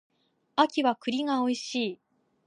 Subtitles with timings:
[0.55, 1.99] 秋は栗が美味しい